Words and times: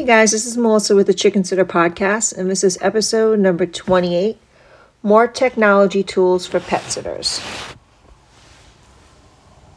guys, 0.00 0.32
this 0.32 0.46
is 0.46 0.56
Melissa 0.56 0.96
with 0.96 1.06
the 1.06 1.14
Chicken 1.14 1.44
Sitter 1.44 1.66
Podcast, 1.66 2.36
and 2.36 2.50
this 2.50 2.64
is 2.64 2.76
episode 2.80 3.38
number 3.38 3.66
28 3.66 4.36
More 5.02 5.28
Technology 5.28 6.02
Tools 6.02 6.44
for 6.44 6.58
Pet 6.58 6.82
Sitters. 6.90 7.40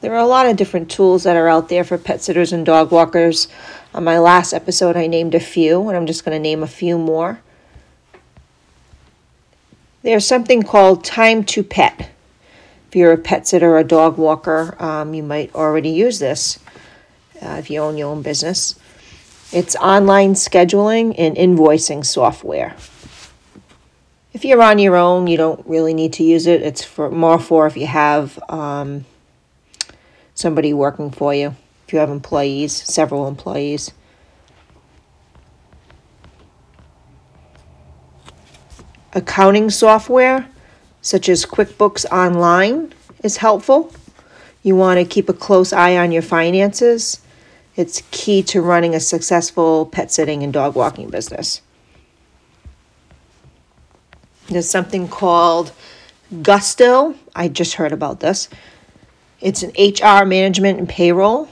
There 0.00 0.14
are 0.14 0.18
a 0.18 0.26
lot 0.26 0.46
of 0.46 0.56
different 0.56 0.90
tools 0.90 1.24
that 1.24 1.36
are 1.36 1.48
out 1.48 1.68
there 1.68 1.84
for 1.84 1.98
pet 1.98 2.22
sitters 2.22 2.52
and 2.52 2.64
dog 2.64 2.90
walkers. 2.90 3.48
On 3.92 4.02
my 4.04 4.18
last 4.18 4.54
episode, 4.54 4.96
I 4.96 5.08
named 5.08 5.34
a 5.34 5.40
few, 5.40 5.88
and 5.88 5.96
I'm 5.96 6.06
just 6.06 6.24
going 6.24 6.36
to 6.36 6.40
name 6.40 6.62
a 6.62 6.68
few 6.68 6.96
more. 6.96 7.40
There's 10.02 10.26
something 10.26 10.62
called 10.62 11.04
Time 11.04 11.44
to 11.44 11.62
Pet. 11.62 12.08
If 12.88 12.96
you're 12.96 13.12
a 13.12 13.18
pet 13.18 13.46
sitter 13.46 13.72
or 13.72 13.78
a 13.78 13.84
dog 13.84 14.16
walker, 14.16 14.80
um, 14.82 15.12
you 15.12 15.24
might 15.24 15.54
already 15.54 15.90
use 15.90 16.18
this 16.18 16.60
uh, 17.42 17.56
if 17.58 17.68
you 17.68 17.80
own 17.80 17.98
your 17.98 18.10
own 18.10 18.22
business. 18.22 18.78
It's 19.54 19.76
online 19.76 20.34
scheduling 20.34 21.14
and 21.16 21.36
invoicing 21.36 22.04
software. 22.04 22.74
If 24.32 24.44
you're 24.44 24.60
on 24.60 24.80
your 24.80 24.96
own, 24.96 25.28
you 25.28 25.36
don't 25.36 25.64
really 25.64 25.94
need 25.94 26.12
to 26.14 26.24
use 26.24 26.48
it. 26.48 26.60
It's 26.60 26.82
for 26.82 27.08
more 27.08 27.38
for 27.38 27.64
if 27.68 27.76
you 27.76 27.86
have 27.86 28.36
um, 28.48 29.04
somebody 30.34 30.74
working 30.74 31.12
for 31.12 31.32
you. 31.32 31.54
If 31.86 31.92
you 31.92 32.00
have 32.00 32.10
employees, 32.10 32.72
several 32.72 33.28
employees. 33.28 33.92
Accounting 39.12 39.70
software 39.70 40.48
such 41.00 41.28
as 41.28 41.46
QuickBooks 41.46 42.04
Online 42.10 42.92
is 43.22 43.36
helpful. 43.36 43.92
You 44.64 44.74
want 44.74 44.98
to 44.98 45.04
keep 45.04 45.28
a 45.28 45.32
close 45.32 45.72
eye 45.72 45.96
on 45.96 46.10
your 46.10 46.22
finances 46.22 47.23
it's 47.76 48.02
key 48.10 48.42
to 48.44 48.62
running 48.62 48.94
a 48.94 49.00
successful 49.00 49.86
pet 49.86 50.12
sitting 50.12 50.42
and 50.42 50.52
dog 50.52 50.74
walking 50.74 51.08
business. 51.10 51.60
There's 54.48 54.68
something 54.68 55.08
called 55.08 55.72
Gusto. 56.42 57.14
I 57.34 57.48
just 57.48 57.74
heard 57.74 57.92
about 57.92 58.20
this. 58.20 58.48
It's 59.40 59.62
an 59.62 59.72
HR 59.78 60.24
management 60.24 60.78
and 60.78 60.88
payroll. 60.88 61.48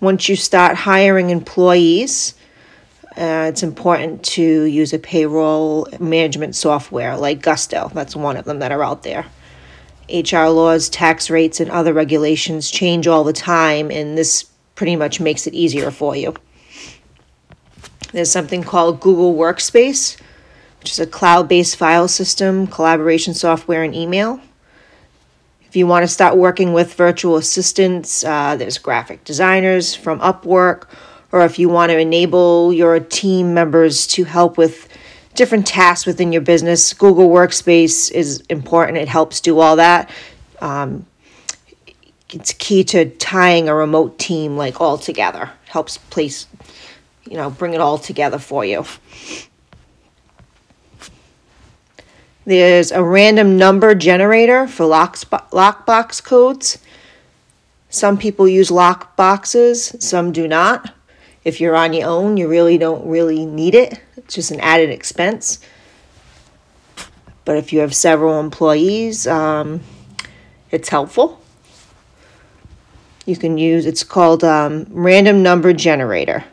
Once 0.00 0.28
you 0.28 0.36
start 0.36 0.76
hiring 0.76 1.30
employees, 1.30 2.34
uh, 3.16 3.46
it's 3.48 3.62
important 3.62 4.24
to 4.24 4.62
use 4.62 4.92
a 4.92 4.98
payroll 4.98 5.88
management 5.98 6.54
software 6.54 7.16
like 7.16 7.42
Gusto. 7.42 7.90
That's 7.92 8.14
one 8.14 8.36
of 8.36 8.44
them 8.44 8.60
that 8.60 8.70
are 8.70 8.82
out 8.82 9.02
there. 9.02 9.26
HR 10.12 10.48
laws, 10.48 10.88
tax 10.88 11.30
rates, 11.30 11.60
and 11.60 11.70
other 11.70 11.92
regulations 11.92 12.70
change 12.70 13.06
all 13.06 13.24
the 13.24 13.32
time, 13.32 13.90
and 13.90 14.16
this 14.16 14.44
pretty 14.74 14.96
much 14.96 15.20
makes 15.20 15.46
it 15.46 15.54
easier 15.54 15.90
for 15.90 16.16
you. 16.16 16.34
There's 18.12 18.30
something 18.30 18.62
called 18.62 19.00
Google 19.00 19.34
Workspace, 19.34 20.18
which 20.80 20.92
is 20.92 20.98
a 20.98 21.06
cloud 21.06 21.48
based 21.48 21.76
file 21.76 22.08
system, 22.08 22.66
collaboration 22.66 23.34
software, 23.34 23.82
and 23.82 23.94
email. 23.94 24.40
If 25.68 25.76
you 25.76 25.86
want 25.86 26.04
to 26.04 26.08
start 26.08 26.36
working 26.36 26.72
with 26.72 26.94
virtual 26.94 27.36
assistants, 27.36 28.24
uh, 28.24 28.56
there's 28.56 28.78
graphic 28.78 29.24
designers 29.24 29.94
from 29.94 30.20
Upwork, 30.20 30.88
or 31.30 31.44
if 31.44 31.58
you 31.58 31.68
want 31.68 31.90
to 31.90 31.98
enable 31.98 32.72
your 32.72 32.98
team 33.00 33.52
members 33.52 34.06
to 34.06 34.24
help 34.24 34.56
with 34.56 34.87
different 35.38 35.68
tasks 35.68 36.04
within 36.04 36.32
your 36.32 36.42
business. 36.42 36.92
Google 36.92 37.28
Workspace 37.28 38.10
is 38.10 38.40
important, 38.48 38.98
it 38.98 39.08
helps 39.08 39.40
do 39.40 39.60
all 39.60 39.76
that. 39.76 40.10
Um, 40.60 41.06
it's 42.30 42.52
key 42.52 42.82
to 42.84 43.08
tying 43.08 43.68
a 43.68 43.74
remote 43.74 44.18
team 44.18 44.56
like 44.56 44.80
all 44.80 44.98
together. 44.98 45.50
Helps 45.66 45.96
place, 45.96 46.46
you 47.24 47.36
know, 47.36 47.50
bring 47.50 47.72
it 47.72 47.80
all 47.80 47.98
together 47.98 48.38
for 48.38 48.64
you. 48.64 48.84
There's 52.44 52.90
a 52.90 53.02
random 53.02 53.56
number 53.56 53.94
generator 53.94 54.66
for 54.66 54.86
lock 54.86 55.16
lockbox 55.16 56.22
codes. 56.22 56.78
Some 57.90 58.18
people 58.18 58.48
use 58.48 58.70
lock 58.70 59.16
boxes, 59.16 59.94
some 60.00 60.32
do 60.32 60.48
not. 60.48 60.94
If 61.44 61.60
you're 61.60 61.76
on 61.76 61.92
your 61.92 62.08
own, 62.08 62.36
you 62.36 62.48
really 62.48 62.78
don't 62.78 63.06
really 63.06 63.46
need 63.46 63.74
it. 63.74 64.00
It's 64.16 64.34
just 64.34 64.50
an 64.50 64.60
added 64.60 64.90
expense. 64.90 65.60
But 67.44 67.56
if 67.56 67.72
you 67.72 67.80
have 67.80 67.94
several 67.94 68.40
employees, 68.40 69.26
um, 69.26 69.80
it's 70.70 70.88
helpful. 70.88 71.40
You 73.24 73.36
can 73.36 73.58
use 73.58 73.86
it's 73.86 74.04
called 74.04 74.44
um, 74.44 74.86
random 74.90 75.42
number 75.42 75.72
generator, 75.72 76.44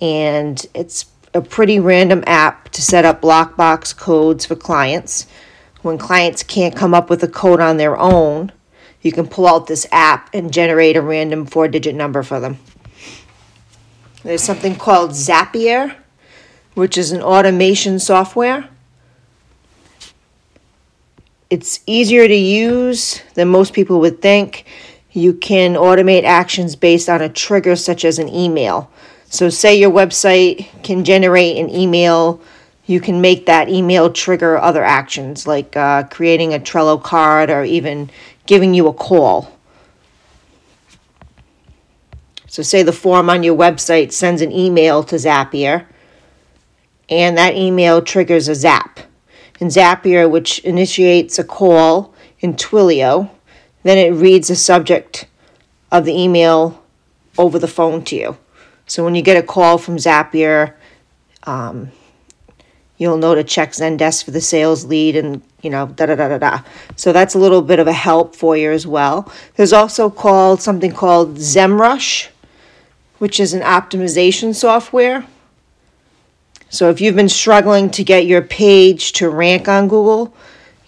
and 0.00 0.64
it's 0.74 1.06
a 1.34 1.40
pretty 1.40 1.80
random 1.80 2.22
app 2.26 2.68
to 2.70 2.82
set 2.82 3.04
up 3.04 3.22
lockbox 3.22 3.96
codes 3.96 4.46
for 4.46 4.56
clients. 4.56 5.26
When 5.82 5.98
clients 5.98 6.42
can't 6.42 6.76
come 6.76 6.94
up 6.94 7.10
with 7.10 7.22
a 7.22 7.28
code 7.28 7.60
on 7.60 7.76
their 7.76 7.96
own, 7.98 8.52
you 9.02 9.12
can 9.12 9.26
pull 9.26 9.46
out 9.46 9.66
this 9.66 9.86
app 9.90 10.30
and 10.32 10.52
generate 10.52 10.96
a 10.96 11.02
random 11.02 11.46
four 11.46 11.68
digit 11.68 11.94
number 11.94 12.22
for 12.22 12.38
them. 12.38 12.58
There's 14.24 14.42
something 14.42 14.76
called 14.76 15.10
Zapier, 15.10 15.96
which 16.74 16.96
is 16.96 17.10
an 17.10 17.22
automation 17.22 17.98
software. 17.98 18.68
It's 21.50 21.80
easier 21.86 22.28
to 22.28 22.34
use 22.34 23.20
than 23.34 23.48
most 23.48 23.72
people 23.72 24.00
would 24.00 24.22
think. 24.22 24.64
You 25.10 25.34
can 25.34 25.74
automate 25.74 26.24
actions 26.24 26.76
based 26.76 27.08
on 27.08 27.20
a 27.20 27.28
trigger, 27.28 27.76
such 27.76 28.04
as 28.04 28.18
an 28.18 28.28
email. 28.28 28.90
So, 29.28 29.50
say 29.50 29.78
your 29.78 29.90
website 29.90 30.68
can 30.82 31.04
generate 31.04 31.56
an 31.56 31.68
email, 31.68 32.40
you 32.86 33.00
can 33.00 33.20
make 33.20 33.46
that 33.46 33.68
email 33.68 34.10
trigger 34.10 34.58
other 34.58 34.84
actions 34.84 35.46
like 35.46 35.76
uh, 35.76 36.04
creating 36.04 36.54
a 36.54 36.58
Trello 36.58 37.02
card 37.02 37.50
or 37.50 37.64
even 37.64 38.10
giving 38.46 38.74
you 38.74 38.88
a 38.88 38.92
call. 38.92 39.58
So, 42.52 42.62
say 42.62 42.82
the 42.82 42.92
form 42.92 43.30
on 43.30 43.42
your 43.42 43.56
website 43.56 44.12
sends 44.12 44.42
an 44.42 44.52
email 44.52 45.02
to 45.04 45.16
Zapier, 45.16 45.86
and 47.08 47.38
that 47.38 47.56
email 47.56 48.02
triggers 48.02 48.46
a 48.46 48.54
zap. 48.54 49.00
In 49.58 49.68
Zapier, 49.68 50.30
which 50.30 50.58
initiates 50.58 51.38
a 51.38 51.44
call 51.44 52.12
in 52.40 52.52
Twilio, 52.52 53.30
then 53.84 53.96
it 53.96 54.10
reads 54.10 54.48
the 54.48 54.54
subject 54.54 55.26
of 55.90 56.04
the 56.04 56.12
email 56.12 56.84
over 57.38 57.58
the 57.58 57.66
phone 57.66 58.04
to 58.04 58.16
you. 58.16 58.36
So, 58.86 59.02
when 59.02 59.14
you 59.14 59.22
get 59.22 59.38
a 59.38 59.42
call 59.42 59.78
from 59.78 59.96
Zapier, 59.96 60.74
um, 61.44 61.90
you'll 62.98 63.16
know 63.16 63.34
to 63.34 63.44
check 63.44 63.70
Zendesk 63.70 64.26
for 64.26 64.30
the 64.30 64.42
sales 64.42 64.84
lead 64.84 65.16
and 65.16 65.40
you 65.62 65.70
know 65.70 65.86
da 65.86 66.04
da 66.04 66.16
da 66.16 66.28
da 66.28 66.36
da. 66.36 66.60
So 66.96 67.14
that's 67.14 67.34
a 67.34 67.38
little 67.38 67.62
bit 67.62 67.78
of 67.78 67.86
a 67.86 67.94
help 67.94 68.36
for 68.36 68.58
you 68.58 68.70
as 68.72 68.86
well. 68.86 69.32
There's 69.56 69.72
also 69.72 70.10
called 70.10 70.60
something 70.60 70.92
called 70.92 71.38
SEMrush, 71.38 72.28
which 73.22 73.38
is 73.38 73.54
an 73.54 73.60
optimization 73.60 74.52
software. 74.52 75.24
So 76.70 76.90
if 76.90 77.00
you've 77.00 77.14
been 77.14 77.28
struggling 77.28 77.88
to 77.90 78.02
get 78.02 78.26
your 78.26 78.42
page 78.42 79.12
to 79.12 79.30
rank 79.30 79.68
on 79.68 79.86
Google, 79.86 80.34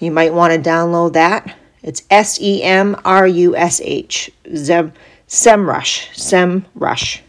you 0.00 0.10
might 0.10 0.34
want 0.34 0.52
to 0.52 0.58
download 0.58 1.12
that. 1.12 1.56
It's 1.84 2.02
S 2.10 2.40
E 2.40 2.60
M 2.60 3.00
R 3.04 3.28
U 3.28 3.54
S 3.54 3.80
H, 3.84 4.32
SEMrush, 4.46 4.98
SEMrush. 5.28 7.20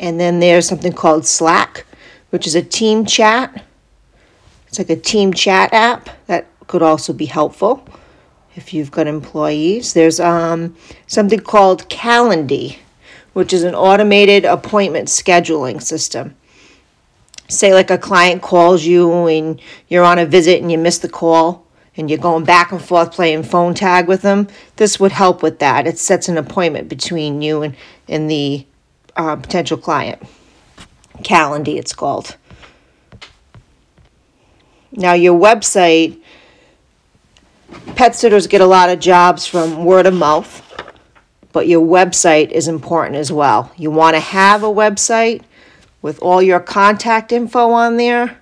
And 0.00 0.18
then 0.18 0.40
there's 0.40 0.66
something 0.66 0.92
called 0.92 1.24
Slack, 1.24 1.86
which 2.30 2.48
is 2.48 2.56
a 2.56 2.62
team 2.62 3.06
chat. 3.06 3.64
It's 4.66 4.80
like 4.80 4.90
a 4.90 4.96
team 4.96 5.32
chat 5.32 5.72
app 5.72 6.08
that 6.26 6.48
could 6.66 6.82
also 6.82 7.12
be 7.12 7.26
helpful 7.26 7.86
if 8.56 8.74
you've 8.74 8.90
got 8.90 9.06
employees. 9.06 9.92
There's 9.92 10.18
um, 10.18 10.74
something 11.06 11.38
called 11.38 11.88
Calendly, 11.88 12.78
which 13.32 13.52
is 13.52 13.62
an 13.62 13.74
automated 13.74 14.44
appointment 14.44 15.08
scheduling 15.08 15.82
system. 15.82 16.34
Say, 17.48 17.74
like 17.74 17.90
a 17.90 17.98
client 17.98 18.42
calls 18.42 18.84
you 18.84 19.26
and 19.26 19.60
you're 19.88 20.04
on 20.04 20.18
a 20.18 20.26
visit 20.26 20.62
and 20.62 20.70
you 20.70 20.78
miss 20.78 20.98
the 20.98 21.08
call 21.08 21.66
and 21.96 22.08
you're 22.08 22.18
going 22.18 22.44
back 22.44 22.72
and 22.72 22.80
forth 22.80 23.12
playing 23.12 23.42
phone 23.42 23.74
tag 23.74 24.08
with 24.08 24.22
them, 24.22 24.48
this 24.76 24.98
would 24.98 25.12
help 25.12 25.42
with 25.42 25.58
that. 25.58 25.86
It 25.86 25.98
sets 25.98 26.28
an 26.28 26.38
appointment 26.38 26.88
between 26.88 27.42
you 27.42 27.62
and, 27.62 27.76
and 28.08 28.30
the 28.30 28.66
uh, 29.16 29.36
potential 29.36 29.76
client. 29.76 30.22
Calendly, 31.18 31.76
it's 31.76 31.92
called. 31.92 32.36
Now, 34.92 35.12
your 35.12 35.38
website, 35.38 36.20
pet 37.94 38.14
sitters 38.14 38.46
get 38.46 38.60
a 38.60 38.66
lot 38.66 38.90
of 38.90 38.98
jobs 38.98 39.46
from 39.46 39.84
word 39.84 40.06
of 40.06 40.14
mouth 40.14 40.71
but 41.52 41.68
your 41.68 41.86
website 41.86 42.50
is 42.50 42.68
important 42.68 43.16
as 43.16 43.30
well. 43.30 43.72
You 43.76 43.90
want 43.90 44.14
to 44.16 44.20
have 44.20 44.62
a 44.62 44.68
website 44.68 45.42
with 46.00 46.20
all 46.20 46.42
your 46.42 46.60
contact 46.60 47.30
info 47.32 47.70
on 47.70 47.96
there. 47.96 48.38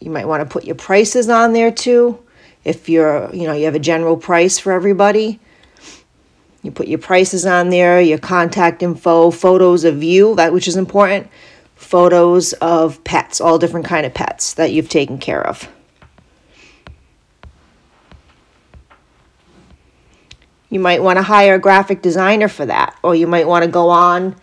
You 0.00 0.10
might 0.10 0.26
want 0.26 0.42
to 0.42 0.52
put 0.52 0.64
your 0.64 0.74
prices 0.74 1.28
on 1.28 1.52
there 1.52 1.70
too. 1.70 2.18
If 2.64 2.88
you're, 2.88 3.32
you 3.34 3.46
know, 3.46 3.54
you 3.54 3.64
have 3.64 3.74
a 3.74 3.80
general 3.80 4.16
price 4.16 4.58
for 4.58 4.72
everybody. 4.72 5.40
You 6.62 6.70
put 6.70 6.86
your 6.86 6.98
prices 6.98 7.44
on 7.44 7.70
there, 7.70 8.00
your 8.00 8.18
contact 8.18 8.82
info, 8.82 9.30
photos 9.30 9.84
of 9.84 10.02
you, 10.02 10.36
that 10.36 10.52
which 10.52 10.68
is 10.68 10.76
important, 10.76 11.28
photos 11.74 12.52
of 12.54 13.02
pets, 13.02 13.40
all 13.40 13.58
different 13.58 13.86
kind 13.86 14.06
of 14.06 14.14
pets 14.14 14.54
that 14.54 14.72
you've 14.72 14.88
taken 14.88 15.18
care 15.18 15.44
of. 15.44 15.68
You 20.72 20.80
might 20.80 21.02
want 21.02 21.18
to 21.18 21.22
hire 21.22 21.56
a 21.56 21.58
graphic 21.58 22.00
designer 22.00 22.48
for 22.48 22.64
that, 22.64 22.98
or 23.02 23.14
you 23.14 23.26
might 23.26 23.46
want 23.46 23.62
to 23.62 23.70
go 23.70 23.90
on 23.90 24.34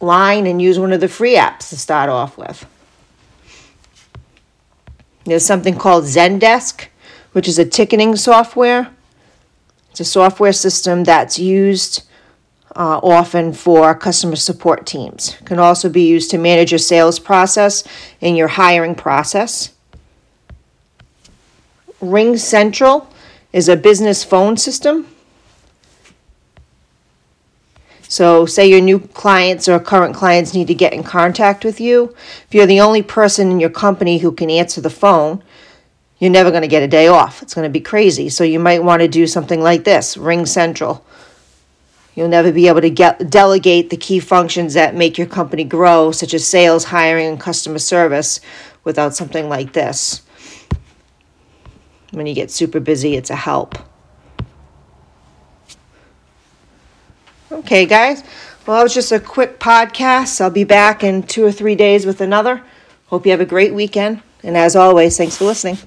line 0.00 0.44
and 0.44 0.60
use 0.60 0.76
one 0.76 0.92
of 0.92 1.00
the 1.00 1.06
free 1.06 1.36
apps 1.36 1.68
to 1.68 1.76
start 1.76 2.10
off 2.10 2.36
with. 2.36 2.66
There's 5.22 5.46
something 5.46 5.76
called 5.78 6.02
Zendesk, 6.02 6.86
which 7.30 7.46
is 7.46 7.60
a 7.60 7.64
ticketing 7.64 8.16
software. 8.16 8.90
It's 9.92 10.00
a 10.00 10.04
software 10.04 10.52
system 10.52 11.04
that's 11.04 11.38
used 11.38 12.02
uh, 12.74 12.98
often 13.00 13.52
for 13.52 13.94
customer 13.94 14.34
support 14.34 14.84
teams. 14.84 15.36
It 15.40 15.46
can 15.46 15.60
also 15.60 15.88
be 15.88 16.08
used 16.08 16.28
to 16.32 16.38
manage 16.38 16.72
your 16.72 16.80
sales 16.80 17.20
process 17.20 17.84
and 18.20 18.36
your 18.36 18.48
hiring 18.48 18.96
process. 18.96 19.72
Ring 22.00 22.36
Central 22.36 23.08
is 23.52 23.68
a 23.68 23.76
business 23.76 24.24
phone 24.24 24.56
system 24.56 25.06
so, 28.16 28.46
say 28.46 28.66
your 28.66 28.80
new 28.80 28.98
clients 28.98 29.68
or 29.68 29.78
current 29.78 30.16
clients 30.16 30.54
need 30.54 30.68
to 30.68 30.74
get 30.74 30.94
in 30.94 31.02
contact 31.02 31.66
with 31.66 31.78
you. 31.78 32.14
If 32.46 32.54
you're 32.54 32.64
the 32.64 32.80
only 32.80 33.02
person 33.02 33.50
in 33.50 33.60
your 33.60 33.68
company 33.68 34.16
who 34.16 34.32
can 34.32 34.48
answer 34.48 34.80
the 34.80 34.88
phone, 34.88 35.42
you're 36.18 36.30
never 36.30 36.48
going 36.50 36.62
to 36.62 36.66
get 36.66 36.82
a 36.82 36.88
day 36.88 37.08
off. 37.08 37.42
It's 37.42 37.52
going 37.52 37.68
to 37.68 37.78
be 37.78 37.82
crazy. 37.82 38.30
So, 38.30 38.42
you 38.42 38.58
might 38.58 38.82
want 38.82 39.02
to 39.02 39.06
do 39.06 39.26
something 39.26 39.60
like 39.60 39.84
this 39.84 40.16
Ring 40.16 40.46
Central. 40.46 41.04
You'll 42.14 42.30
never 42.30 42.50
be 42.52 42.68
able 42.68 42.80
to 42.80 42.88
get 42.88 43.28
delegate 43.28 43.90
the 43.90 43.98
key 43.98 44.18
functions 44.18 44.72
that 44.72 44.94
make 44.94 45.18
your 45.18 45.26
company 45.26 45.64
grow, 45.64 46.10
such 46.10 46.32
as 46.32 46.46
sales, 46.46 46.84
hiring, 46.84 47.26
and 47.26 47.38
customer 47.38 47.78
service, 47.78 48.40
without 48.82 49.14
something 49.14 49.50
like 49.50 49.74
this. 49.74 50.22
When 52.12 52.26
you 52.26 52.34
get 52.34 52.50
super 52.50 52.80
busy, 52.80 53.14
it's 53.14 53.28
a 53.28 53.36
help. 53.36 53.76
Okay, 57.50 57.86
guys. 57.86 58.24
Well, 58.66 58.76
that 58.76 58.82
was 58.82 58.94
just 58.94 59.12
a 59.12 59.20
quick 59.20 59.60
podcast. 59.60 60.40
I'll 60.40 60.50
be 60.50 60.64
back 60.64 61.04
in 61.04 61.22
two 61.22 61.44
or 61.44 61.52
three 61.52 61.76
days 61.76 62.04
with 62.04 62.20
another. 62.20 62.62
Hope 63.06 63.24
you 63.24 63.30
have 63.30 63.40
a 63.40 63.46
great 63.46 63.72
weekend. 63.72 64.20
And 64.42 64.56
as 64.56 64.74
always, 64.74 65.16
thanks 65.16 65.36
for 65.36 65.44
listening. 65.44 65.78